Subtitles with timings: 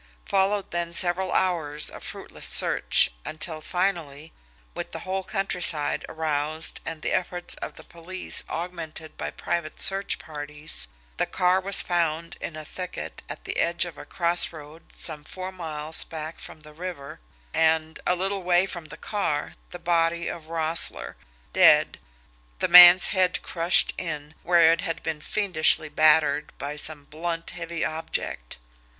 [0.25, 4.33] Followed then several hours of fruitless search, until finally,
[4.73, 10.17] with the whole countryside aroused and the efforts of the police augumented by private search
[10.17, 10.87] parties,
[11.17, 15.51] the car was found in a thicket at the edge of a crossroad some four
[15.51, 17.19] miles back from the river,
[17.53, 21.13] and, a little way from the car, the body of Roessle,
[21.53, 21.99] dead,
[22.57, 27.85] the man's head crushed in where it had been fiendishly battered by some blunt, heavy
[27.85, 28.57] object.